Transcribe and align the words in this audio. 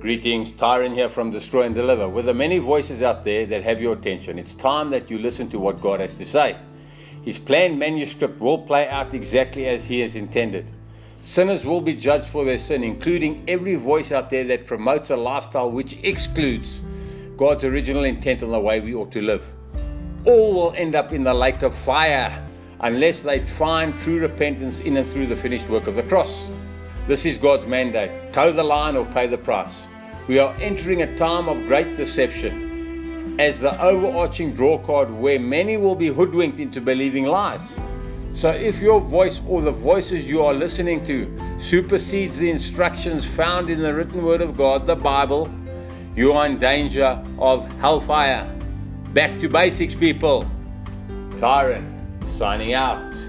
Greetings, 0.00 0.52
Tyron 0.52 0.94
here 0.94 1.08
from 1.08 1.32
Destroy 1.32 1.62
and 1.62 1.74
Deliver. 1.74 2.08
With 2.08 2.26
the 2.26 2.34
many 2.34 2.58
voices 2.58 3.02
out 3.02 3.24
there 3.24 3.46
that 3.46 3.64
have 3.64 3.82
your 3.82 3.94
attention, 3.94 4.38
it's 4.38 4.54
time 4.54 4.90
that 4.90 5.10
you 5.10 5.18
listen 5.18 5.48
to 5.48 5.58
what 5.58 5.80
God 5.80 5.98
has 5.98 6.14
to 6.14 6.24
say. 6.24 6.56
His 7.24 7.36
planned 7.36 7.80
manuscript 7.80 8.40
will 8.40 8.58
play 8.58 8.88
out 8.88 9.12
exactly 9.12 9.66
as 9.66 9.86
He 9.86 9.98
has 9.98 10.14
intended. 10.14 10.66
Sinners 11.20 11.64
will 11.64 11.80
be 11.80 11.94
judged 11.94 12.26
for 12.26 12.44
their 12.44 12.58
sin, 12.58 12.84
including 12.84 13.42
every 13.48 13.74
voice 13.74 14.12
out 14.12 14.30
there 14.30 14.44
that 14.44 14.68
promotes 14.68 15.10
a 15.10 15.16
lifestyle 15.16 15.68
which 15.68 15.96
excludes 16.04 16.80
God's 17.36 17.64
original 17.64 18.04
intent 18.04 18.44
on 18.44 18.52
the 18.52 18.60
way 18.60 18.78
we 18.78 18.94
ought 18.94 19.10
to 19.10 19.20
live. 19.20 19.44
All 20.24 20.54
will 20.54 20.72
end 20.74 20.94
up 20.94 21.12
in 21.12 21.24
the 21.24 21.34
lake 21.34 21.62
of 21.62 21.74
fire 21.74 22.46
unless 22.78 23.22
they 23.22 23.44
find 23.44 23.98
true 23.98 24.20
repentance 24.20 24.78
in 24.78 24.96
and 24.96 25.06
through 25.06 25.26
the 25.26 25.36
finished 25.36 25.68
work 25.68 25.88
of 25.88 25.96
the 25.96 26.04
cross. 26.04 26.46
This 27.08 27.24
is 27.24 27.38
God's 27.38 27.66
mandate 27.66 28.34
toe 28.34 28.52
the 28.52 28.62
line 28.62 28.94
or 28.94 29.06
pay 29.06 29.26
the 29.26 29.38
price. 29.38 29.86
We 30.26 30.38
are 30.38 30.54
entering 30.60 31.00
a 31.00 31.16
time 31.16 31.48
of 31.48 31.66
great 31.66 31.96
deception 31.96 33.40
as 33.40 33.58
the 33.58 33.80
overarching 33.82 34.52
draw 34.52 34.76
card 34.76 35.10
where 35.10 35.40
many 35.40 35.78
will 35.78 35.94
be 35.94 36.08
hoodwinked 36.08 36.58
into 36.58 36.82
believing 36.82 37.24
lies. 37.24 37.78
So, 38.34 38.50
if 38.50 38.78
your 38.78 39.00
voice 39.00 39.40
or 39.48 39.62
the 39.62 39.70
voices 39.70 40.26
you 40.26 40.44
are 40.44 40.52
listening 40.52 41.02
to 41.06 41.34
supersedes 41.58 42.36
the 42.36 42.50
instructions 42.50 43.24
found 43.24 43.70
in 43.70 43.80
the 43.80 43.94
written 43.94 44.22
word 44.22 44.42
of 44.42 44.54
God, 44.54 44.86
the 44.86 44.94
Bible, 44.94 45.48
you 46.14 46.34
are 46.34 46.44
in 46.44 46.58
danger 46.58 47.24
of 47.38 47.66
hellfire. 47.78 48.44
Back 49.14 49.40
to 49.40 49.48
basics, 49.48 49.94
people. 49.94 50.44
Tyron, 51.38 51.86
signing 52.26 52.74
out. 52.74 53.27